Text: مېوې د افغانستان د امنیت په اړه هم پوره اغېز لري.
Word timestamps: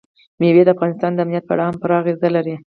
مېوې 0.39 0.63
د 0.65 0.69
افغانستان 0.75 1.11
د 1.13 1.19
امنیت 1.23 1.43
په 1.45 1.53
اړه 1.55 1.63
هم 1.67 1.75
پوره 1.81 1.95
اغېز 2.01 2.19
لري. 2.35 2.55